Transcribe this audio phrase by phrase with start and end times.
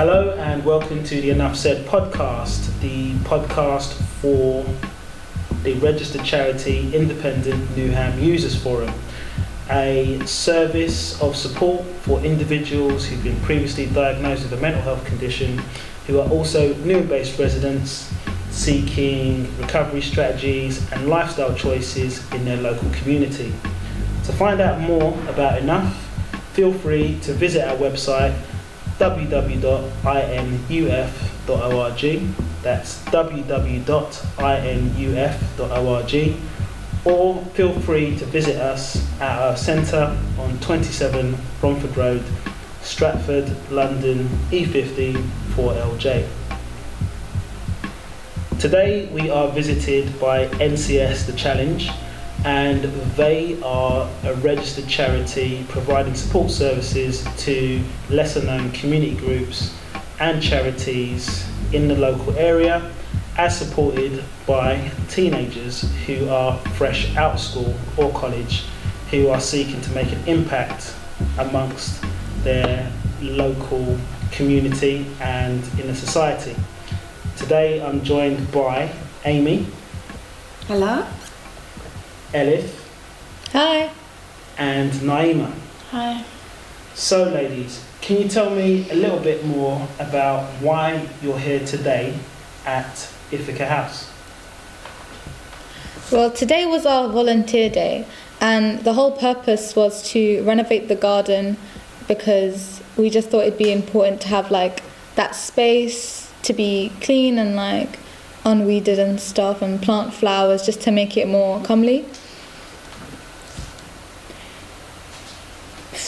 [0.00, 4.64] Hello and welcome to the Enough Said podcast, the podcast for
[5.62, 8.94] the registered charity Independent Newham Users Forum,
[9.68, 15.60] a service of support for individuals who've been previously diagnosed with a mental health condition
[16.06, 18.10] who are also Newham based residents
[18.48, 23.52] seeking recovery strategies and lifestyle choices in their local community.
[24.24, 25.94] To find out more about Enough,
[26.54, 28.34] feel free to visit our website
[29.00, 29.60] www.inuf.org.
[32.62, 33.86] That's www.inuf.org.
[37.02, 42.22] Or feel free to visit us at our centre on 27 Romford Road,
[42.82, 45.14] Stratford, London, E50
[45.54, 46.28] 4LJ.
[48.58, 51.90] Today we are visited by NCS The Challenge
[52.44, 52.84] and
[53.16, 59.74] they are a registered charity providing support services to lesser known community groups
[60.20, 62.90] and charities in the local area
[63.36, 68.64] as supported by teenagers who are fresh out of school or college
[69.10, 70.94] who are seeking to make an impact
[71.38, 72.02] amongst
[72.42, 73.98] their local
[74.30, 76.54] community and in the society.
[77.36, 78.90] Today I'm joined by
[79.24, 79.66] Amy.
[80.66, 81.06] Hello.
[82.32, 82.70] Elif.
[83.52, 83.90] Hi.
[84.56, 85.52] And Naima.
[85.90, 86.24] Hi.
[86.94, 92.14] So, ladies, can you tell me a little bit more about why you're here today
[92.64, 94.10] at Ithaca House?
[96.12, 98.06] Well, today was our volunteer day,
[98.40, 101.56] and the whole purpose was to renovate the garden
[102.06, 104.82] because we just thought it'd be important to have like
[105.16, 107.98] that space to be clean and like
[108.44, 112.04] unweeded and stuff and plant flowers just to make it more comely.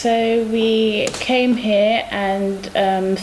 [0.02, 3.16] So we came here and um,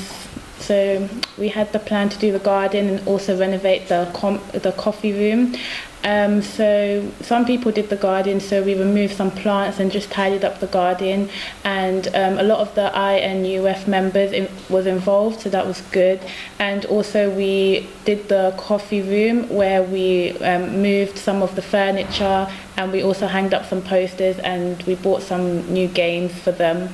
[0.60, 4.72] so we had the plan to do the garden and also renovate the com- the
[4.72, 5.58] coffee room.
[6.04, 10.46] Um, so some people did the garden, so we removed some plants and just tidied
[10.46, 11.30] up the garden.
[11.64, 16.22] And um, a lot of the INUF members in, was involved, so that was good.
[16.58, 22.50] And also we did the coffee room where we um, moved some of the furniture,
[22.78, 26.90] and we also hanged up some posters, and we bought some new games for them.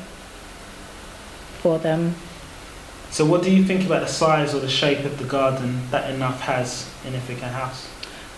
[1.59, 2.15] For them.
[3.11, 6.13] So, what do you think about the size or the shape of the garden that
[6.13, 7.87] Enough has in Ithaca House?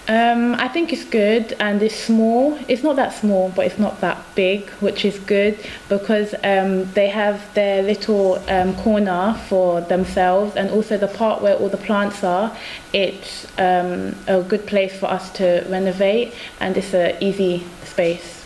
[0.10, 2.58] Um, I think it's good and it's small.
[2.70, 5.60] It's not that small, but it's not that big, which is good
[5.90, 11.56] because um, they have their little um, corner for themselves, and also the part where
[11.56, 12.56] all the plants are.
[12.94, 18.46] It's um, a good place for us to renovate, and it's an easy space.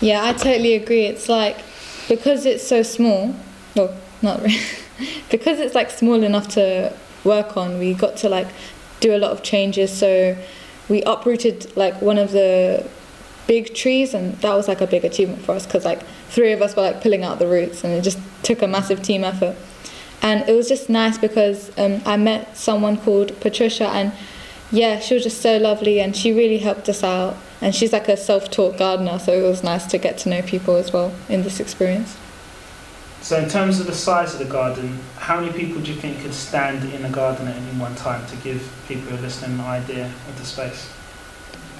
[0.00, 1.06] Yeah, I totally agree.
[1.06, 1.58] It's like
[2.08, 3.34] because it's so small.
[3.74, 4.60] Well, not really.
[5.28, 6.92] because it's like small enough to
[7.24, 7.80] work on.
[7.80, 8.46] We got to like
[9.00, 9.90] do a lot of changes.
[9.92, 10.36] So
[10.88, 12.86] we uprooted like one of the
[13.46, 16.62] big trees, and that was like a big achievement for us because like three of
[16.62, 19.56] us were like pulling out the roots, and it just took a massive team effort.
[20.22, 24.12] And it was just nice because um, I met someone called Patricia, and
[24.70, 27.36] yeah, she was just so lovely, and she really helped us out.
[27.62, 30.76] And she's like a self-taught gardener, so it was nice to get to know people
[30.76, 32.16] as well in this experience.
[33.22, 36.20] So, in terms of the size of the garden, how many people do you think
[36.22, 39.58] could stand in a garden at any one time to give people who are listening
[39.60, 40.90] an idea of the space?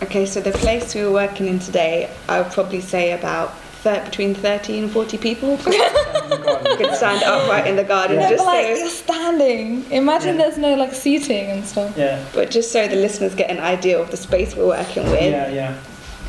[0.02, 4.04] Okay, so the place we were working in today, I would probably say about thir-
[4.04, 8.18] between 30 and 40 people could stand upright in the garden.
[8.20, 9.90] Yeah, just but like so, you're standing.
[9.90, 10.42] Imagine Yeah.
[10.42, 11.96] there's no like seating and stuff.
[11.96, 15.22] Yeah, but just so the listeners get an idea of the space we're working with.
[15.22, 15.74] yeah, yeah.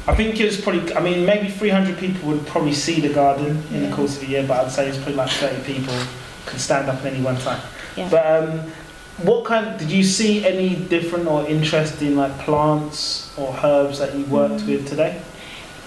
[0.08, 3.64] I think it was probably, I mean, maybe 300 people would probably see the garden
[3.72, 5.94] in the course of a year, but I'd say it's probably like 30 people
[6.48, 7.62] could stand up at any one time.
[7.96, 8.10] Yeah.
[8.10, 8.60] But um,
[9.22, 14.26] what kind, did you see any different or interesting like plants or herbs that you
[14.26, 15.22] worked with today?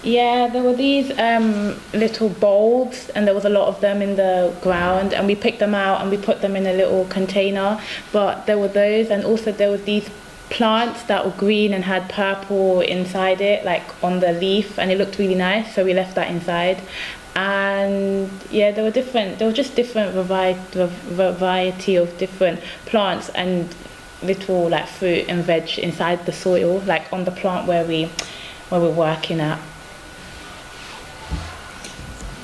[0.01, 4.15] Yeah, there were these um, little bulbs, and there was a lot of them in
[4.15, 7.81] the ground, and we picked them out and we put them in a little container.
[8.13, 10.07] But there were those, and also there were these
[10.49, 14.97] plants that were green and had purple inside it, like on the leaf, and it
[14.97, 15.73] looked really nice.
[15.75, 16.81] So we left that inside.
[17.35, 19.39] And yeah, there were different.
[19.39, 23.75] There were just different variety, of different plants and
[24.23, 28.09] little like fruit and veg inside the soil, like on the plant where we
[28.69, 29.59] where we're working at.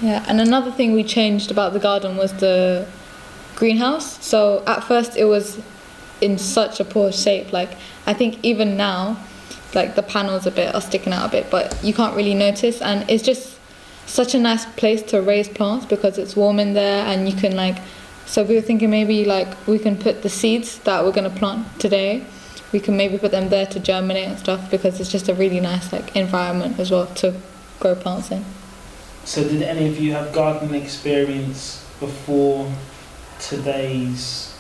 [0.02, 2.88] Yeah, and another thing we changed about the garden was the
[3.56, 4.24] greenhouse.
[4.26, 5.62] So at first it was
[6.22, 7.52] in such a poor shape.
[7.52, 7.72] Like
[8.06, 9.18] I think even now,
[9.74, 12.82] like the panels a bit are sticking out a bit, but you can't really notice.
[12.82, 13.60] And it's just
[14.06, 17.56] such a nice place to raise plants because it's warm in there and you can
[17.56, 17.78] like
[18.26, 21.68] So we were thinking maybe like we can put the seeds that we're gonna plant
[21.80, 22.24] today.
[22.72, 25.60] We can maybe put them there to germinate and stuff because it's just a really
[25.60, 27.34] nice like environment as well to
[27.80, 28.46] grow plants in.
[29.26, 32.72] So, did any of you have gardening experience before
[33.40, 34.51] today's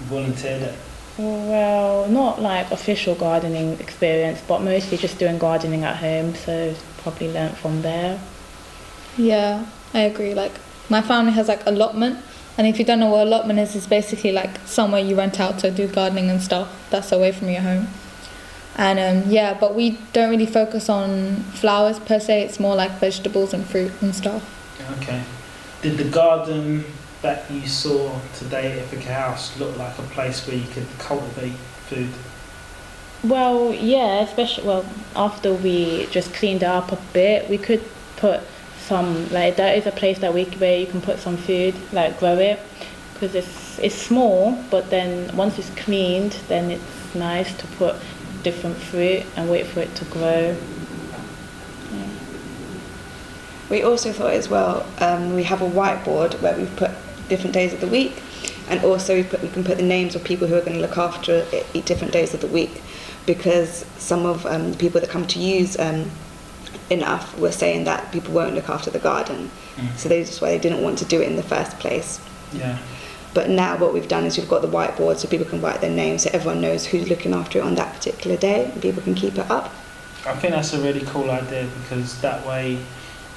[0.00, 0.76] volunteer day?
[1.18, 6.34] Well, not like official gardening experience, but mostly just doing gardening at home.
[6.34, 8.20] So probably learnt from there.
[9.16, 10.34] Yeah, I agree.
[10.34, 10.52] Like
[10.88, 12.18] my family has like allotment,
[12.56, 15.58] and if you don't know what allotment is, it's basically like somewhere you rent out
[15.60, 16.68] to do gardening and stuff.
[16.90, 17.88] That's away from your home.
[18.76, 22.42] And um, yeah, but we don't really focus on flowers per se.
[22.42, 24.44] It's more like vegetables and fruit and stuff.
[24.98, 25.20] Okay.
[25.82, 26.84] Did the garden
[27.22, 31.52] that you saw today at Ithaca House look like a place where you could cultivate
[31.88, 32.10] food?
[33.24, 34.86] Well, yeah, especially well
[35.16, 37.82] after we just cleaned it up a bit, we could
[38.16, 38.40] put
[38.78, 42.18] some like that is a place that we where you can put some food like
[42.18, 42.58] grow it
[43.12, 47.96] because it's it's small, but then once it's cleaned, then it's nice to put
[48.42, 50.56] different fruit and wait for it to grow.
[51.92, 52.06] Yeah.
[53.68, 56.90] We also thought as well, um, we have a whiteboard where we've put
[57.28, 58.22] different days of the week,
[58.68, 60.80] and also we, put, we can put the names of people who are going to
[60.80, 62.82] look after it different days of the week,
[63.26, 66.10] because some of um, the people that come to use um,
[66.90, 69.96] enough were saying that people won't look after the garden, mm.
[69.96, 72.20] so that's why they didn't want to do it in the first place.
[72.52, 72.78] Yeah.
[73.34, 75.90] But now what we've done is we've got the whiteboard so people can write their
[75.90, 79.14] names so everyone knows who's looking after it on that particular day and people can
[79.14, 79.72] keep it up.
[80.26, 82.78] I think that's a really cool idea because that way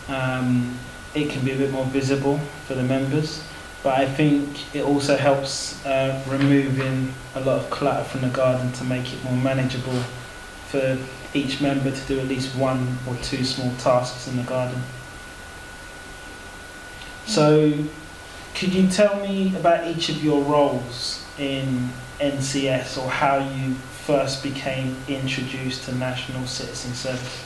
[0.08, 0.78] um,
[1.14, 3.44] it can be a bit more visible for the members
[3.84, 8.72] but I think it also helps uh, removing a lot of clutter from the garden
[8.74, 10.00] to make it more manageable
[10.68, 10.98] for
[11.34, 14.82] each member to do at least one or two small tasks in the garden.
[17.26, 17.74] So,
[18.56, 21.90] could you tell me about each of your roles in
[22.20, 23.74] NCS or how you
[24.06, 27.46] first became introduced to National Citizen Service?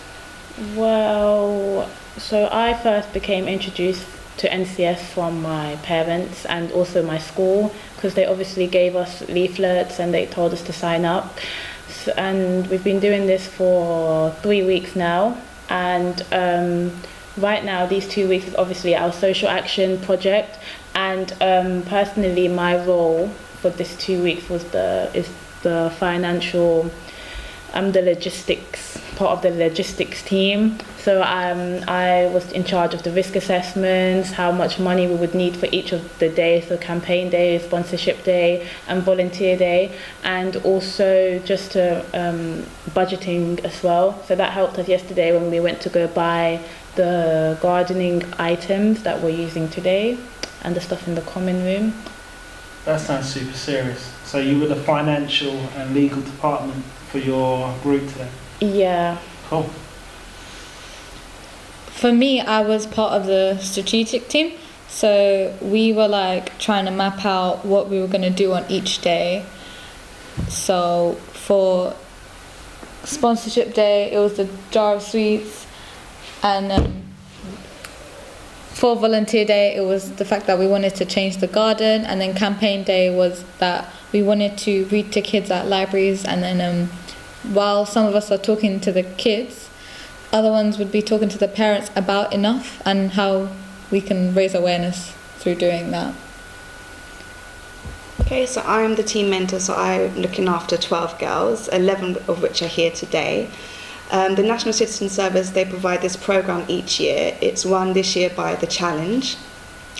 [0.75, 4.05] Well, so I first became introduced
[4.37, 9.99] to NCS from my parents and also my school because they obviously gave us leaflets
[9.99, 11.37] and they told us to sign up.
[11.87, 15.37] So, and we've been doing this for three weeks now.
[15.69, 17.01] And um,
[17.37, 20.59] right now, these two weeks is obviously our social action project.
[20.93, 23.29] And um, personally, my role
[23.61, 25.29] for this two weeks was the is
[25.63, 26.91] the financial
[27.73, 30.77] I'm the logistics part of the logistics team.
[31.06, 35.36] So um, I was in charge of the risk assessments, how much money we would
[35.36, 40.56] need for each of the days, so campaign day, sponsorship day, and volunteer day, and
[40.72, 42.66] also just to, um,
[42.96, 44.19] budgeting as well.
[44.24, 46.60] So that helped us yesterday when we went to go buy
[46.96, 50.18] the gardening items that we're using today
[50.63, 51.94] and the stuff in the common room.
[52.86, 54.12] That sounds super serious.
[54.24, 58.30] So you were the financial and legal department for your group today?
[58.60, 59.19] Yeah.
[59.50, 59.69] Cool.
[62.06, 64.56] For me, I was part of the strategic team.
[64.88, 68.63] So we were like trying to map out what we were going to do on
[68.69, 69.44] each day.
[70.48, 71.96] So for
[73.06, 75.66] sponsorship day, it was the jar of sweets,
[76.44, 77.02] and um,
[78.69, 82.22] for volunteer day, it was the fact that we wanted to change the garden, and
[82.22, 86.62] then campaign day was that we wanted to read to kids at libraries, and then
[86.62, 86.88] um,
[87.52, 89.71] while some of us are talking to the kids,
[90.35, 93.47] other ones would be talking to the parents about enough and how
[93.89, 96.13] we can raise awareness through doing that.
[98.19, 102.61] Okay, so I'm the team mentor, so I'm looking after 12 girls, 11 of which
[102.61, 103.49] are here today.
[104.11, 107.37] Um, the National Citizen Service, they provide this program each year.
[107.39, 109.37] It's run this year by The Challenge.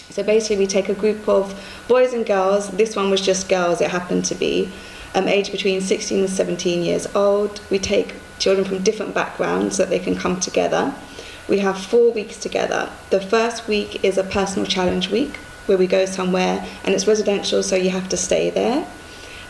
[0.10, 2.70] So basically, we take a group of boys and girls.
[2.72, 4.70] This one was just girls, it happened to be,
[5.14, 7.62] um, aged between 16 and 17 years old.
[7.70, 10.94] We take children from different backgrounds that they can come together.
[11.48, 12.90] We have four weeks together.
[13.12, 15.38] The first week is a personal challenge week
[15.68, 18.88] where we go somewhere and it's residential, so you have to stay there.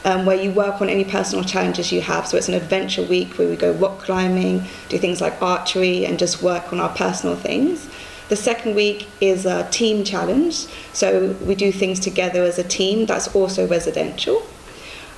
[0.04, 2.28] Um, where you work on any personal challenges you have.
[2.28, 6.20] So it's an adventure week where we go rock climbing, do things like archery, and
[6.20, 7.90] just work on our personal things.
[8.28, 13.06] The second week is a team challenge, so we do things together as a team,
[13.06, 14.44] that's also residential.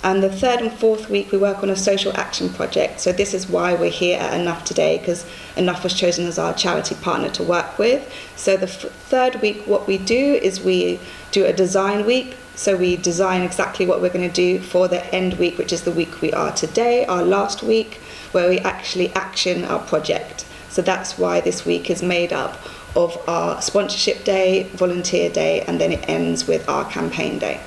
[0.04, 3.00] And the third and fourth week, we work on a social action project.
[3.00, 5.26] So, this is why we're here at Enough today, because
[5.56, 8.12] Enough was chosen as our charity partner to work with.
[8.36, 11.00] So, the f- third week, what we do is we
[11.32, 12.36] do a design week.
[12.56, 15.82] So, we design exactly what we're going to do for the end week, which is
[15.82, 17.96] the week we are today, our last week,
[18.34, 20.46] where we actually action our project.
[20.70, 22.60] So, that's why this week is made up
[22.96, 27.60] of our sponsorship day, volunteer day, and then it ends with our campaign day.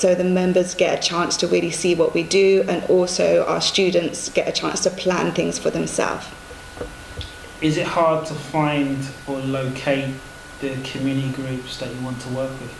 [0.00, 3.60] So the members get a chance to really see what we do, and also our
[3.60, 6.26] students get a chance to plan things for themselves.
[7.60, 10.14] Is it hard to find or locate
[10.62, 12.74] the community groups that you want to work with?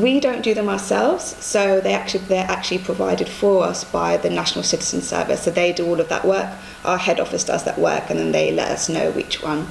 [0.00, 4.30] We don't do them ourselves, so they actually they're actually provided for us by the
[4.30, 5.42] National Citizen Service.
[5.42, 6.54] So they do all of that work.
[6.84, 9.66] Our head office does that work, and then they let us know which one.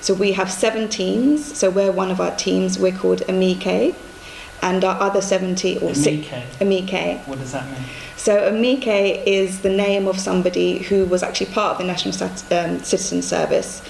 [0.00, 1.56] So we have seven teams.
[1.56, 2.76] So we're one of our teams.
[2.76, 3.94] We're called Amike,
[4.62, 6.26] and our other 70 or six
[6.60, 7.26] Amike.
[7.26, 7.82] What does that mean?
[8.16, 12.44] So Amike is the name of somebody who was actually part of the National Stat-
[12.52, 13.82] um, Citizen Service.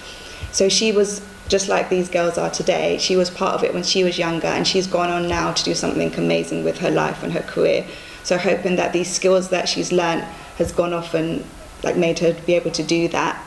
[0.52, 2.99] So she was just like these girls are today.
[2.99, 5.64] She was part of it when she was younger, and she's gone on now to
[5.64, 7.87] do something amazing with her life and her career.
[8.25, 10.23] So hoping that these skills that she's learned
[10.58, 11.44] has gone off and
[11.85, 13.40] like made her be able to do that.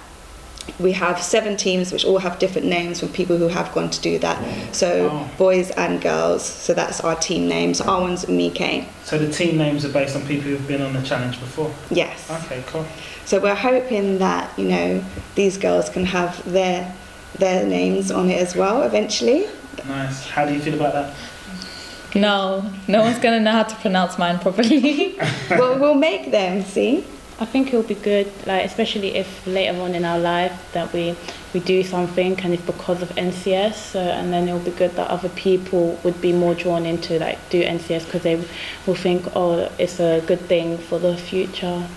[0.79, 4.01] We have seven teams which all have different names from people who have gone to
[4.01, 4.37] do that.
[4.75, 5.29] So Oh.
[5.37, 6.43] boys and girls.
[6.43, 7.81] So that's our team names.
[7.81, 8.85] Our one's Amike.
[9.03, 11.71] So the team names are based on people who've been on the challenge before.
[11.89, 12.29] Yes.
[12.45, 12.85] Okay, cool.
[13.25, 15.03] So we're hoping that you know
[15.35, 16.93] these girls can have their
[17.37, 19.45] their names on it as well eventually.
[19.87, 20.27] Nice.
[20.27, 21.13] How do you feel about that?
[22.15, 25.15] No, no one's gonna know how to pronounce mine properly.
[25.51, 26.63] well, we'll make them.
[26.63, 27.05] See,
[27.41, 31.15] I think it'll be good, like especially if later on in our life that we
[31.53, 35.29] we do something and it's because of NCS, and then it'll be good that other
[35.29, 38.35] people would be more drawn into like do NCS because they
[38.85, 41.87] will think, oh, it's a good thing for the future.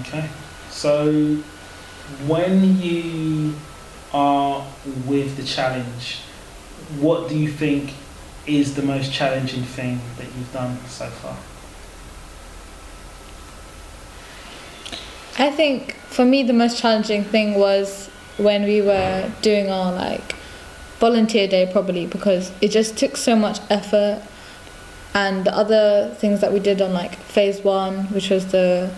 [0.00, 0.28] Okay.
[0.70, 1.36] So
[2.26, 3.54] when you
[4.12, 4.66] are
[5.06, 6.20] with the challenge,
[7.00, 7.92] what do you think
[8.46, 11.36] is the most challenging thing that you've done so far?
[15.36, 20.34] I think for me the most challenging thing was when we were doing our like
[20.98, 24.22] volunteer day probably because it just took so much effort.
[25.12, 28.90] And the other things that we did on like phase one which was the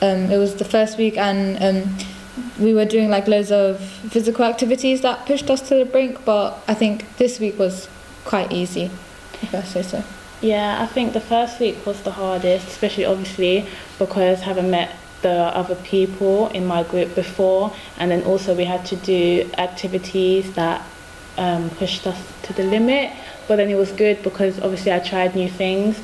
[0.00, 1.96] um, it was the first week and um,
[2.58, 6.58] we were doing like loads of physical activities that pushed us to the brink but
[6.68, 7.88] I think this week was
[8.24, 8.90] quite easy
[9.42, 10.04] if I say so.
[10.40, 13.66] Yeah, I think the first week was the hardest, especially obviously
[13.98, 18.84] because having met the other people in my group before, and then also we had
[18.86, 20.84] to do activities that
[21.36, 23.12] um, pushed us to the limit.
[23.46, 26.00] But then it was good because obviously I tried new things,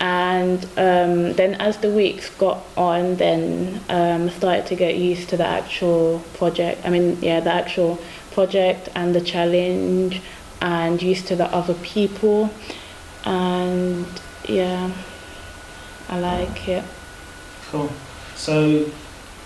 [0.00, 5.36] and um, then as the weeks got on, then um, started to get used to
[5.36, 6.84] the actual project.
[6.84, 7.98] I mean, yeah, the actual
[8.32, 10.22] project and the challenge,
[10.60, 12.50] and used to the other people
[13.24, 14.06] and
[14.48, 14.90] yeah,
[16.08, 16.84] I like it.
[17.70, 17.90] Cool.
[18.36, 18.90] So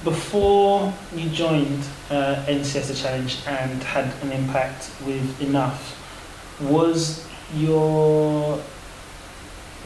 [0.04, 5.96] before you joined uh, NCS the Challenge and had an impact with Enough,
[6.60, 8.60] was your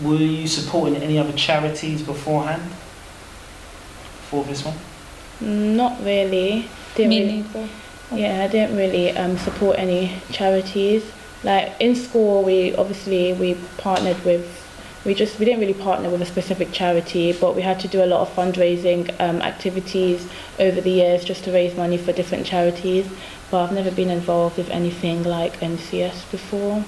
[0.01, 2.63] were you supporting any other charities beforehand
[4.29, 4.77] for this one?
[5.41, 6.69] Not really.
[6.95, 7.69] Didn't Me really neither.
[8.13, 11.05] yeah, I didn't really um, support any charities.
[11.45, 14.59] Like in school, we obviously we partnered with.
[15.05, 18.05] We just we didn't really partner with a specific charity, but we had to do
[18.05, 20.29] a lot of fundraising um, activities
[20.61, 23.09] over the years just to raise money for different charities.
[23.51, 26.85] But I've never been involved with anything like NCS before.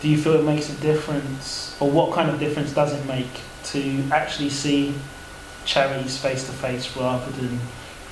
[0.00, 3.40] Do you feel it makes a difference, or what kind of difference does it make
[3.64, 4.94] to actually see
[5.64, 7.60] charities face to face rather than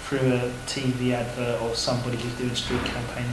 [0.04, 3.32] through a TV advert or somebody who's doing street campaigning?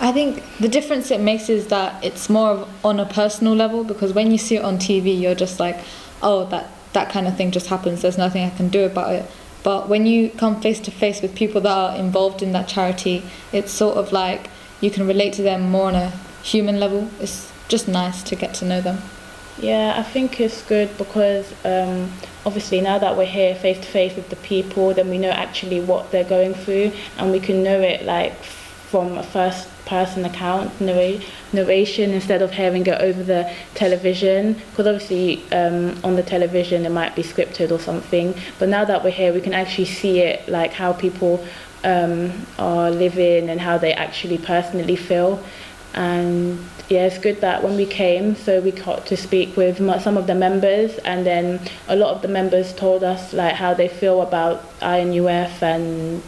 [0.00, 3.84] I think the difference it makes is that it's more of on a personal level
[3.84, 5.78] because when you see it on TV, you're just like,
[6.22, 8.00] oh, that, that kind of thing just happens.
[8.00, 9.30] There's nothing I can do about it.
[9.62, 13.22] But when you come face to face with people that are involved in that charity,
[13.52, 14.48] it's sort of like
[14.80, 16.10] you can relate to them more on a
[16.42, 17.10] human level.
[17.20, 19.02] It's just nice to get to know them.
[19.58, 22.10] Yeah, I think it's good because um,
[22.46, 25.80] obviously now that we're here face to face with the people, then we know actually
[25.80, 28.32] what they're going through, and we can know it like
[28.90, 33.42] from a first person account narration instead of hearing it over the
[33.74, 34.54] television.
[34.70, 39.02] Because obviously um, on the television it might be scripted or something, but now that
[39.02, 41.44] we're here, we can actually see it like how people
[41.82, 45.42] um, are living and how they actually personally feel.
[45.92, 50.16] And yeah, it's good that when we came, so we got to speak with some
[50.16, 53.88] of the members, and then a lot of the members told us like how they
[53.88, 56.22] feel about INUF and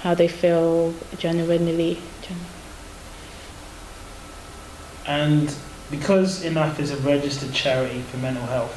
[0.00, 1.98] how they feel genuinely.
[5.06, 5.54] And
[5.90, 8.74] because Enough is a registered charity for mental health,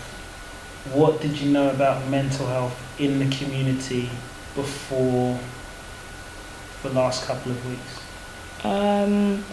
[0.93, 4.09] what did you know about mental health in the community
[4.55, 5.39] before
[6.83, 8.01] the last couple of weeks?
[8.63, 9.43] Um,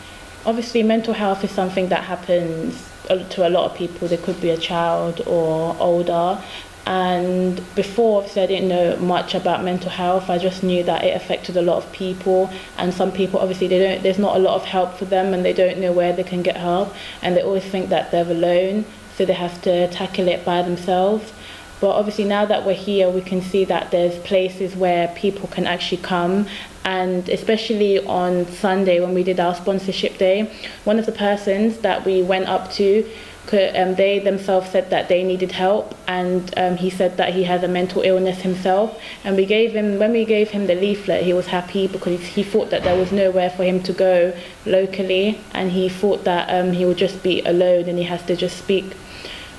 [0.45, 4.09] obviously, mental health is something that happens to a lot of people.
[4.09, 6.41] There could be a child or older.
[6.87, 10.31] And before, obviously, I didn't know much about mental health.
[10.31, 13.81] I just knew that it affected a lot of people, and some people, obviously, they
[13.81, 14.03] don't.
[14.05, 16.43] There's not a lot of help for them, and they don't know where they can
[16.43, 18.85] get help, and they always think that they're alone,
[19.17, 21.33] so they have to tackle it by themselves.
[21.81, 25.67] But obviously, now that we're here, we can see that there's places where people can
[25.67, 26.47] actually come.
[26.85, 30.51] And especially on Sunday, when we did our sponsorship day,
[30.85, 33.05] one of the persons that we went up to,
[33.53, 37.63] um, they themselves said that they needed help, and um, he said that he has
[37.63, 39.01] a mental illness himself.
[39.25, 42.43] And we gave him, when we gave him the leaflet, he was happy because he
[42.43, 46.73] thought that there was nowhere for him to go locally, and he thought that um,
[46.73, 48.97] he would just be alone and he has to just speak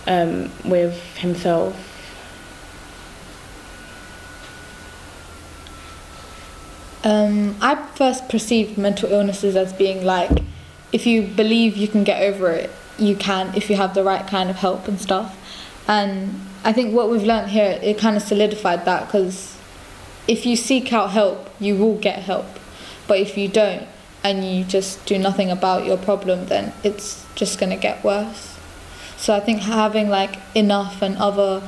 [0.05, 1.83] um, with himself.
[7.03, 10.43] Um, I first perceived mental illnesses as being like,
[10.91, 14.25] if you believe you can get over it, you can if you have the right
[14.27, 15.37] kind of help and stuff.
[15.87, 19.57] And I think what we've learned here, it kind of solidified that because
[20.27, 22.47] if you seek out help, you will get help.
[23.07, 23.87] But if you don't
[24.23, 28.57] and you just do nothing about your problem, then it's just going to get worse.
[29.15, 31.61] So I think having like enough and other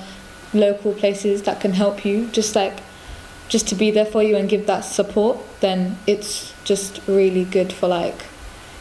[0.54, 2.80] local places that can help you, just like
[3.48, 7.74] just to be there for you and give that support, then it's just really good
[7.74, 8.26] for like,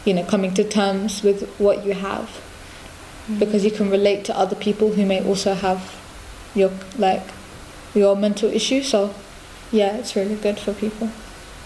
[0.09, 2.25] you know, coming to terms with what you have.
[2.25, 3.39] Mm-hmm.
[3.39, 5.95] Because you can relate to other people who may also have
[6.55, 7.23] your like
[7.95, 8.83] your mental issue.
[8.83, 9.15] So
[9.71, 11.11] yeah, it's really good for people.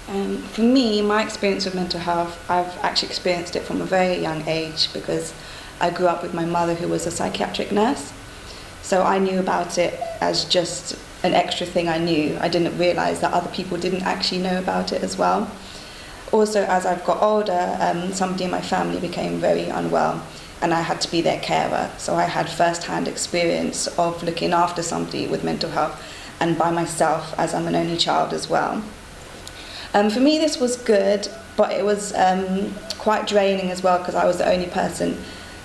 [0.08, 4.16] Um, for me, my experience with mental health, I've actually experienced it from a very
[4.16, 5.32] young age because
[5.80, 8.12] I grew up with my mother who was a psychiatric nurse.
[8.82, 12.36] So I knew about it as just an extra thing I knew.
[12.40, 15.48] I didn't realise that other people didn't actually know about it as well.
[16.32, 20.22] Also, as I've got older, um, somebody in my family became very unwell
[20.62, 21.90] and I had to be their carer.
[21.98, 26.02] So I had first hand experience of looking after somebody with mental health
[26.40, 28.82] and by myself as I'm an only child as well.
[29.92, 34.14] Um, for me, this was good, but it was um, quite draining as well because
[34.14, 35.18] I was the only person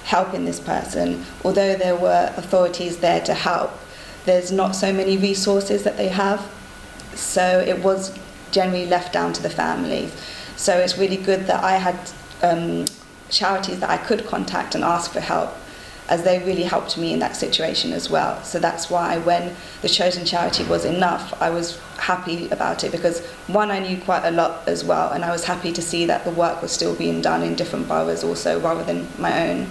[0.03, 1.23] helping this person.
[1.45, 3.71] Although there were authorities there to help,
[4.25, 6.51] there's not so many resources that they have.
[7.13, 8.17] So it was
[8.51, 10.11] generally left down to the families.
[10.57, 11.97] So it's really good that I had
[12.41, 12.85] um,
[13.29, 15.53] charities that I could contact and ask for help,
[16.09, 18.43] as they really helped me in that situation as well.
[18.43, 23.25] So that's why when the chosen charity was enough, I was happy about it because
[23.47, 26.25] one, I knew quite a lot as well, and I was happy to see that
[26.25, 29.67] the work was still being done in different boroughs also rather than my own.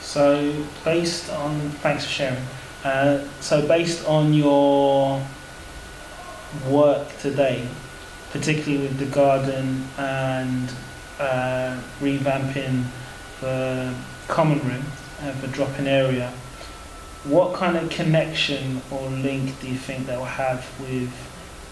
[0.00, 2.44] So, based on, thanks for sharing.
[2.84, 5.24] Uh, so based on your
[6.68, 7.66] work today,
[8.32, 10.72] particularly with the garden and
[11.20, 12.84] uh, revamping
[13.40, 13.94] the
[14.26, 14.82] common room,
[15.20, 16.32] uh, the drop-in area,
[17.24, 21.12] what kind of connection or link do you think that will have with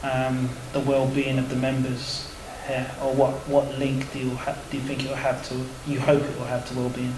[0.03, 2.31] um, the well-being of the members
[2.67, 5.55] here, or what, what link do you ha- do you think it will have to?
[5.91, 7.15] You hope it will have to well-being.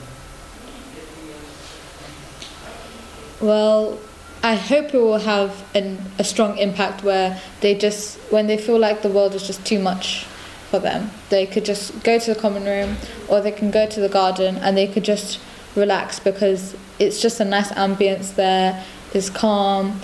[3.41, 3.99] Well,
[4.45, 8.79] I hope it will have an, a strong impact where they just, when they feel
[8.79, 10.25] like the world is just too much
[10.71, 12.97] for them, they could just go to the common room
[13.29, 15.39] or they can go to the garden and they could just
[15.77, 18.85] relax because it's just a nice ambience there.
[19.15, 20.01] It's calm.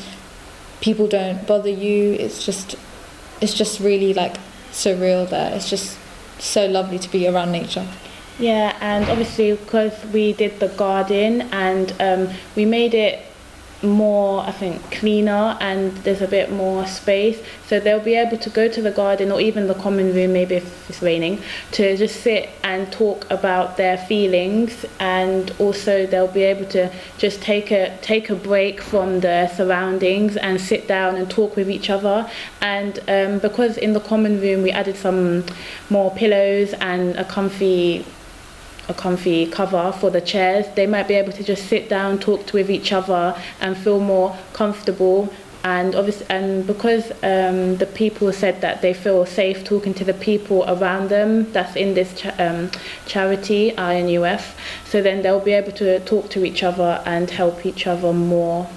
[0.80, 2.12] People don't bother you.
[2.12, 2.76] It's just,
[3.40, 4.36] it's just really like
[4.70, 5.52] surreal there.
[5.54, 5.98] It's just
[6.38, 7.86] so lovely to be around nature.
[8.38, 13.24] Yeah, and obviously because we did the garden and um, we made it
[13.82, 17.40] more, I think, cleaner and there's a bit more space.
[17.66, 20.56] So they'll be able to go to the garden or even the common room, maybe
[20.56, 24.84] if it's raining, to just sit and talk about their feelings.
[24.98, 30.36] And also they'll be able to just take a take a break from the surroundings
[30.36, 32.30] and sit down and talk with each other.
[32.60, 35.44] And um, because in the common room we added some
[35.90, 38.04] more pillows and a comfy
[38.88, 42.46] a comfy cover for the chairs, they might be able to just sit down, talk
[42.46, 45.32] to with each other, and feel more comfortable.
[45.64, 50.14] And obviously, and because um, the people said that they feel safe talking to the
[50.14, 52.70] people around them, that's in this cha- um,
[53.06, 54.54] charity INUF.
[54.86, 58.68] So then they'll be able to talk to each other and help each other more.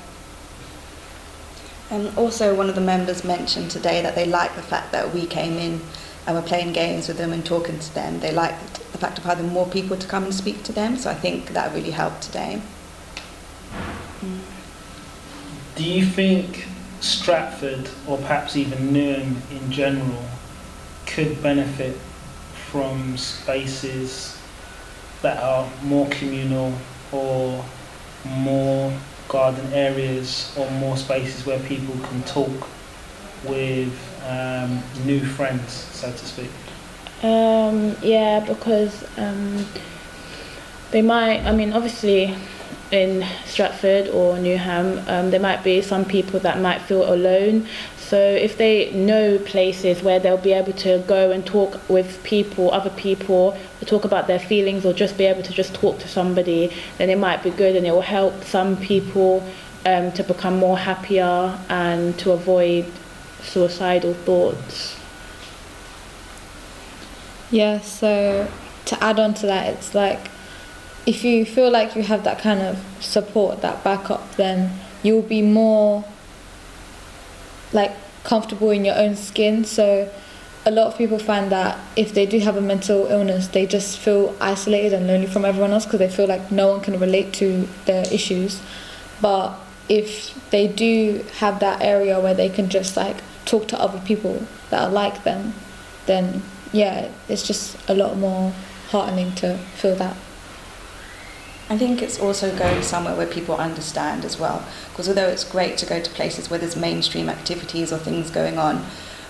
[1.91, 5.25] And also, one of the members mentioned today that they like the fact that we
[5.25, 5.81] came in
[6.27, 8.19] and we're playing games with them and talking to them.
[8.19, 10.97] They liked the fact of having more people to come and speak to them.
[10.97, 12.61] So I think that really helped today.
[15.75, 16.67] Do you think
[16.99, 20.23] Stratford, or perhaps even Newham in general,
[21.07, 21.97] could benefit
[22.53, 24.37] from spaces
[25.21, 26.73] that are more communal
[27.11, 27.65] or
[28.25, 28.93] more
[29.27, 32.67] garden areas or more spaces where people can talk
[33.45, 33.93] with
[34.27, 36.49] um, new friends, so to speak?
[37.23, 39.65] Um, yeah, because um,
[40.91, 41.41] they might.
[41.45, 42.35] I mean, obviously,
[42.91, 47.67] in Stratford or Newham, um, there might be some people that might feel alone.
[47.97, 52.69] So if they know places where they'll be able to go and talk with people,
[52.71, 56.73] other people, talk about their feelings, or just be able to just talk to somebody,
[56.97, 59.47] then it might be good, and it will help some people
[59.85, 62.85] um, to become more happier and to avoid
[63.43, 64.97] suicidal thoughts.
[67.49, 68.47] Yeah, so
[68.85, 70.29] to add on to that, it's like
[71.05, 74.71] if you feel like you have that kind of support, that backup, then
[75.03, 76.05] you'll be more
[77.73, 77.91] like
[78.23, 79.65] comfortable in your own skin.
[79.65, 80.09] So
[80.65, 83.97] a lot of people find that if they do have a mental illness, they just
[83.97, 87.33] feel isolated and lonely from everyone else because they feel like no one can relate
[87.33, 88.61] to their issues.
[89.21, 89.55] But
[89.89, 94.45] if they do have that area where they can just like talk to other people
[94.69, 95.53] that are like them,
[96.05, 98.53] then yeah, it's just a lot more
[98.89, 100.15] heartening to feel that.
[101.69, 104.65] I think it's also going somewhere where people understand as well.
[104.89, 108.57] Because although it's great to go to places where there's mainstream activities or things going
[108.57, 108.85] on,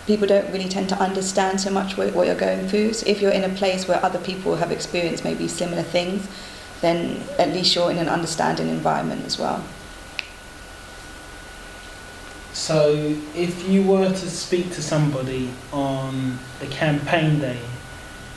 [0.07, 2.93] people don't really tend to understand so much what, what you're going through.
[2.93, 6.27] So if you're in a place where other people have experienced maybe similar things,
[6.81, 9.63] then at least you're in an understanding environment as well.
[12.53, 17.59] So, if you were to speak to somebody on the campaign day,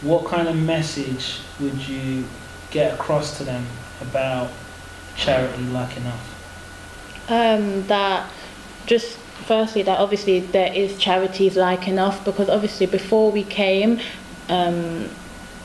[0.02, 2.24] what kind of message would you
[2.70, 3.66] get across to them
[4.00, 4.50] about
[5.16, 6.30] charity like enough?
[7.28, 8.30] Um, that
[8.86, 13.98] just firstly that obviously there is charities like enough because obviously before we came
[14.48, 15.08] um,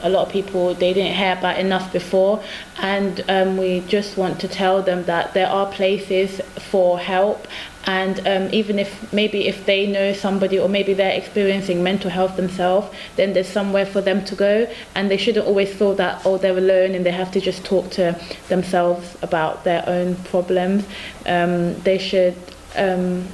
[0.01, 2.41] a lot of people they didn't hear about enough before
[2.81, 7.47] and um, we just want to tell them that there are places for help
[7.89, 12.35] and um, even if maybe if they know somebody or maybe they're experiencing mental health
[12.35, 14.67] themselves then there's somewhere for them to go.
[14.93, 17.89] And they shouldn't always feel that oh they're alone and they have to just talk
[17.91, 18.05] to
[18.47, 20.85] themselves about their own problems.
[21.25, 22.37] Um, they should
[22.75, 23.27] um,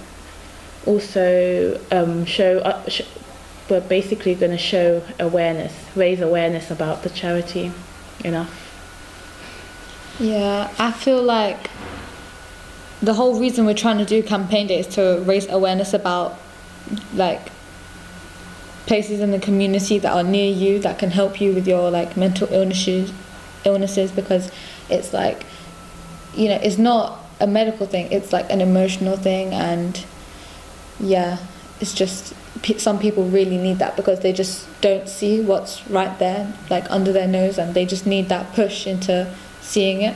[0.86, 3.02] also um, show uh, sh-
[3.70, 7.74] we're basically going to show awareness raise awareness about the charity.
[8.24, 8.54] Enough.
[10.18, 11.70] Yeah, I feel like
[13.06, 16.38] the whole reason we're trying to do campaign day is to raise awareness about
[17.14, 17.52] like
[18.88, 22.18] places in the community that are near you that can help you with your like
[22.18, 23.12] mental illnesses
[23.64, 24.52] illnesses because
[24.90, 25.46] it's like
[26.36, 30.06] you know it's not a medical thing it's like an emotional thing and
[31.00, 31.38] yeah
[31.80, 32.34] it's just
[32.78, 37.12] some people really need that because they just don't see what's right there like under
[37.12, 40.16] their nose and they just need that push into seeing it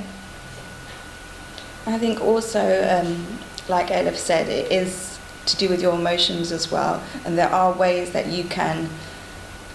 [1.93, 3.25] I think also, um,
[3.67, 7.03] like Elif said, it is to do with your emotions as well.
[7.25, 8.89] And there are ways that you can,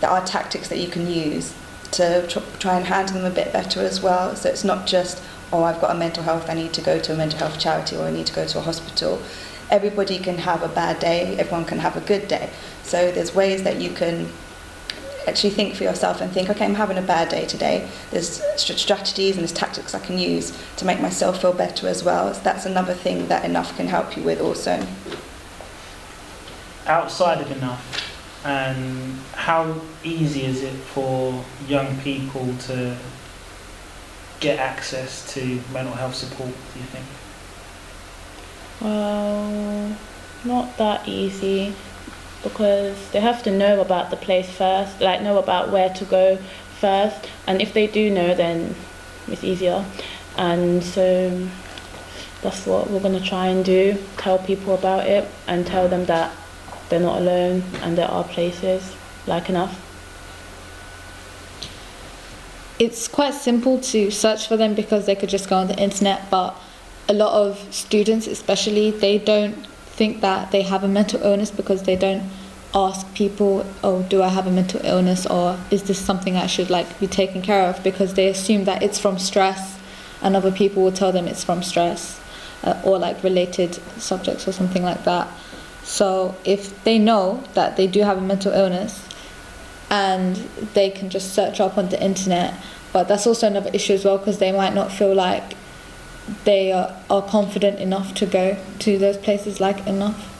[0.00, 1.54] there are tactics that you can use
[1.92, 4.36] to tr- try and handle them a bit better as well.
[4.36, 5.22] So it's not just,
[5.52, 7.96] oh, I've got a mental health, I need to go to a mental health charity
[7.96, 9.20] or I need to go to a hospital.
[9.70, 12.50] Everybody can have a bad day, everyone can have a good day.
[12.82, 14.28] So there's ways that you can
[15.26, 17.88] actually think for yourself and think, okay, I'm having a bad day today.
[18.10, 22.04] There's st- strategies and there's tactics I can use to make myself feel better as
[22.04, 22.32] well.
[22.34, 24.84] So that's another thing that Enough can help you with also.
[26.86, 28.04] Outside of enough,
[28.44, 32.96] and how easy is it for young people to
[34.40, 37.06] get access to mental health support, do you think?
[38.80, 39.96] Well,
[40.44, 41.74] not that easy
[42.44, 46.36] because they have to know about the place first, like know about where to go
[46.78, 48.76] first, and if they do know, then
[49.26, 49.84] it's easier.
[50.36, 51.48] And so
[52.42, 56.04] that's what we're going to try and do tell people about it and tell them
[56.04, 56.32] that
[56.88, 58.94] they're not alone and there are places
[59.26, 59.80] like enough.
[62.78, 66.28] it's quite simple to search for them because they could just go on the internet
[66.30, 66.56] but
[67.08, 71.82] a lot of students especially they don't think that they have a mental illness because
[71.84, 72.22] they don't
[72.74, 76.70] ask people oh do i have a mental illness or is this something i should
[76.70, 79.78] like be taken care of because they assume that it's from stress
[80.20, 82.20] and other people will tell them it's from stress
[82.64, 85.28] uh, or like related subjects or something like that
[85.84, 89.06] so if they know that they do have a mental illness
[89.90, 90.36] and
[90.74, 92.54] they can just search up on the internet.
[92.92, 95.56] But that's also another issue as well because they might not feel like
[96.44, 100.30] they are, are confident enough to go to those places like enough.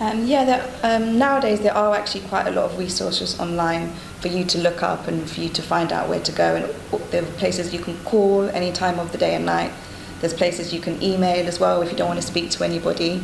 [0.00, 4.28] Um, yeah, there, um, nowadays there are actually quite a lot of resources online for
[4.28, 6.56] you to look up and for you to find out where to go.
[6.56, 9.72] And there are places you can call any time of the day and night.
[10.20, 13.22] There's places you can email as well if you don't want to speak to anybody.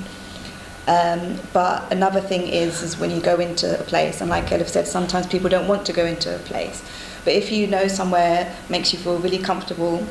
[0.86, 4.68] Um, but another thing is, is when you go into a place, and like Elif
[4.68, 6.84] said, sometimes people don't want to go into a place.
[7.24, 10.06] But if you know somewhere makes you feel really comfortable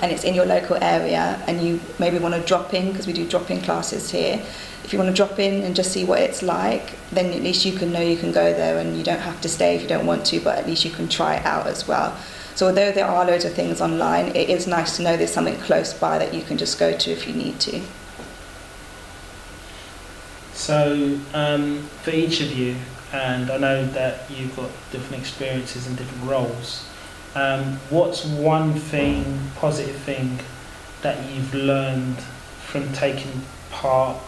[0.00, 3.12] and it's in your local area and you maybe want to drop in, because we
[3.12, 4.42] do drop in classes here,
[4.84, 7.64] if you want to drop in and just see what it's like, then at least
[7.64, 9.88] you can know you can go there and you don't have to stay if you
[9.88, 12.16] don't want to, but at least you can try it out as well.
[12.54, 15.58] So although there are loads of things online, it is nice to know there's something
[15.58, 17.80] close by that you can just go to if you need to.
[20.54, 22.76] So, um, for each of you,
[23.12, 26.84] and I know that you've got different experiences and different roles,
[27.34, 30.38] um, what's one thing, positive thing,
[31.02, 34.18] that you've learned from taking part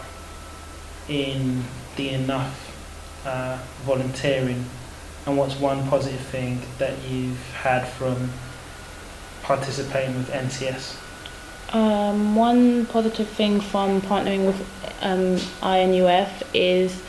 [1.09, 1.63] in
[1.95, 4.65] the Enough uh, volunteering?
[5.25, 8.31] And what's one positive thing that you've had from
[9.43, 10.97] participating with NCS?
[11.73, 14.59] Um, one positive thing from partnering with
[15.01, 17.01] um, INUF is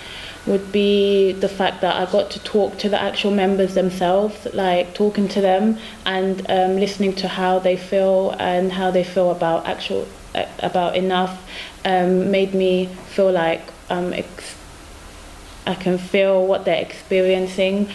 [0.47, 4.95] would be the fact that I got to talk to the actual members themselves, like
[4.95, 9.67] talking to them and um, listening to how they feel and how they feel about
[9.67, 11.47] actual uh, about enough
[11.85, 14.57] um, made me feel like um, ex-
[15.67, 17.89] I can feel what they're experiencing,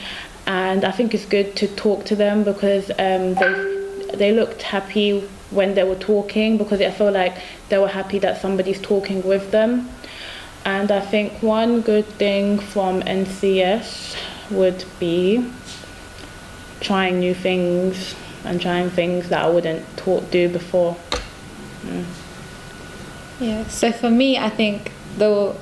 [0.45, 5.27] and I think it's good to talk to them because um, they they looked happy
[5.49, 7.35] when they were talking because I feel like
[7.69, 9.89] they were happy that somebody's talking with them.
[10.67, 14.17] And I think one good thing from NCS
[14.51, 15.49] would be
[16.81, 20.97] trying new things and trying things that I wouldn't taught do before.
[21.83, 22.03] Mm.
[23.39, 23.65] Yeah.
[23.67, 25.55] So for me, I think the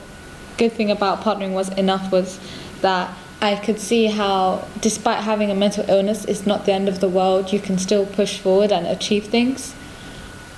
[0.58, 2.40] good thing about partnering was enough was
[2.82, 7.00] that I could see how, despite having a mental illness, it's not the end of
[7.00, 7.54] the world.
[7.54, 9.76] You can still push forward and achieve things,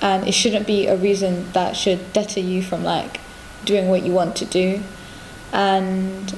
[0.00, 3.20] and it shouldn't be a reason that should deter you from like
[3.64, 4.82] doing what you want to do.
[5.52, 6.34] And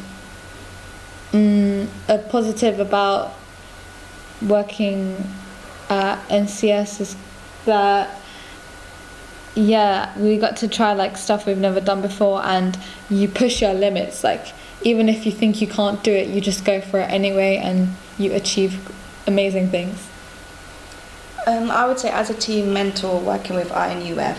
[1.32, 3.34] mm, a positive about
[4.46, 5.16] working
[5.88, 7.16] at NCS is
[7.64, 8.16] that
[9.54, 12.78] yeah, we got to try like stuff we've never done before, and
[13.08, 14.22] you push your limits.
[14.22, 14.52] Like
[14.82, 17.88] even if you think you can't do it, you just go for it anyway, and
[18.16, 18.88] you achieve
[19.26, 20.08] amazing things.
[21.46, 24.36] Um, I would say as a team mentor working with INUF,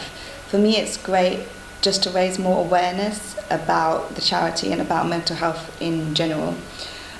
[0.48, 1.39] for me it's great
[1.82, 6.56] just to raise more awareness about the charity and about mental health in general.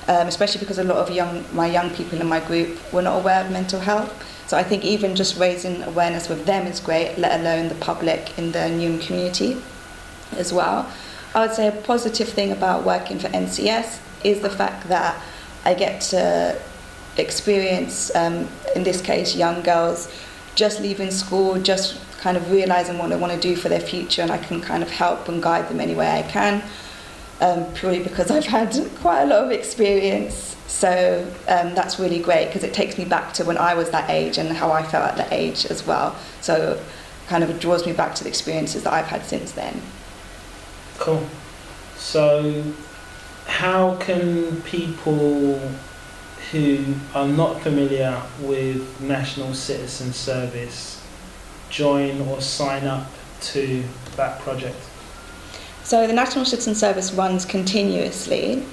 [0.08, 3.20] Um, especially because a lot of young my young people in my group were not
[3.20, 4.12] aware of mental health.
[4.48, 8.36] So I think even just raising awareness with them is great, let alone the public
[8.36, 9.62] in the Newham community
[10.32, 10.90] as well.
[11.34, 15.22] I would say a positive thing about working for NCS is the fact that
[15.64, 16.60] I get to
[17.16, 20.12] experience, um, in this case, young girls
[20.54, 24.22] just leaving school, just kind of realizing what they want to do for their future,
[24.22, 26.62] and I can kind of help and guide them any way I can,
[27.40, 32.46] um, purely because I've had quite a lot of experience so um, that's really great
[32.46, 35.04] because it takes me back to when I was that age and how I felt
[35.04, 36.16] at that age as well.
[36.40, 36.82] So
[37.28, 39.82] kind of draws me back to the experiences that I've had since then.
[40.98, 41.26] Cool.
[41.96, 42.64] So,
[43.46, 45.60] how can people
[46.50, 51.01] who are not familiar with National Citizen Service
[51.72, 53.82] join or sign up to
[54.14, 54.76] that project?
[55.82, 58.64] So, the National Citizen Service runs continuously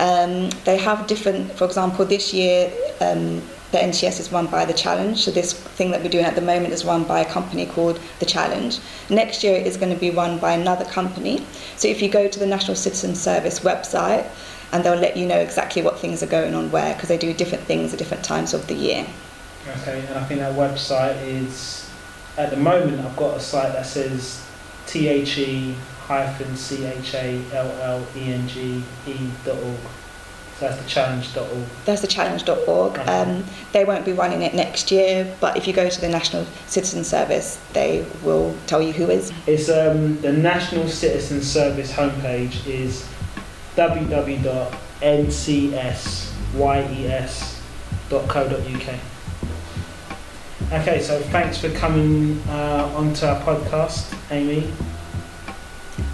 [0.00, 2.72] um, they have different, for example, this year
[3.02, 5.16] um, the NCS is run by The Challenge.
[5.18, 8.00] So this thing that we're doing at the moment is run by a company called
[8.18, 8.78] The Challenge.
[9.10, 11.44] Next year it is going to be run by another company.
[11.76, 14.26] So if you go to the National Citizen Service website,
[14.72, 17.34] and they'll let you know exactly what things are going on where, because they do
[17.34, 19.06] different things at different times of the year.
[19.80, 21.89] Okay, and I think that website is,
[22.36, 24.44] at the moment, I've got a site that says
[24.86, 25.74] THE
[26.06, 29.78] hyphen C H A L L E N G E dot org.
[30.58, 31.66] So that's the challenge.org.
[31.86, 32.98] That's the challenge.org.
[32.98, 33.02] Okay.
[33.02, 36.44] Um, they won't be running it next year, but if you go to the National
[36.66, 39.32] Citizen Service, they will tell you who is.
[39.46, 43.08] It's um, the National Citizen Service homepage is
[43.76, 44.60] www.ncsYes.co.uk.
[50.72, 54.72] Okay, so thanks for coming uh, onto our podcast, Amy.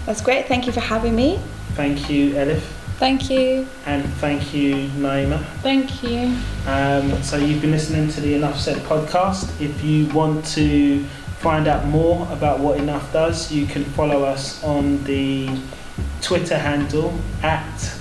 [0.07, 0.47] That's great.
[0.47, 1.39] Thank you for having me.
[1.75, 2.61] Thank you, Elif.
[2.97, 3.67] Thank you.
[3.85, 5.45] And thank you, Naima.
[5.61, 6.35] Thank you.
[6.65, 9.61] Um, so you've been listening to the Enough Said podcast.
[9.61, 11.03] If you want to
[11.37, 15.55] find out more about what Enough does, you can follow us on the
[16.23, 17.93] Twitter handle at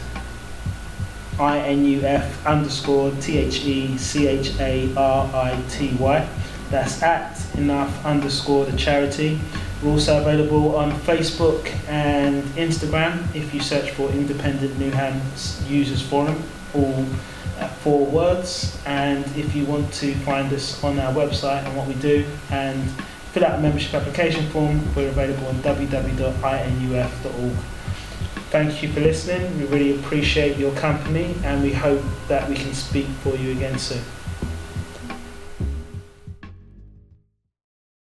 [1.37, 6.27] INUF underscore T H E C H A R I T Y.
[6.71, 9.39] That's at enough underscore the charity.
[9.83, 16.43] We're also available on Facebook and Instagram if you search for Independent Newhams Users Forum,
[16.75, 17.05] all
[17.81, 18.77] four words.
[18.87, 22.91] And if you want to find us on our website and what we do and
[23.33, 27.53] fill out a membership application form, we're available on www.inuf.org.
[28.51, 29.59] Thank you for listening.
[29.59, 33.79] We really appreciate your company and we hope that we can speak for you again
[33.79, 34.03] soon.